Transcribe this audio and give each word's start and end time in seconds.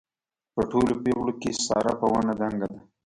په 0.53 0.61
ټولو 0.71 0.93
پېغلو 1.03 1.33
کې 1.41 1.49
ساره 1.65 1.93
په 1.99 2.05
ونه 2.13 2.33
دنګه 2.39 2.67
ده. 2.73 2.79